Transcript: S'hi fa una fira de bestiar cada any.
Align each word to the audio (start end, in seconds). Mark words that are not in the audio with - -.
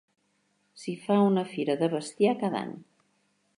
S'hi 0.83 0.93
fa 1.03 1.17
una 1.27 1.45
fira 1.51 1.77
de 1.83 1.89
bestiar 1.93 2.35
cada 2.43 2.65
any. 2.65 2.75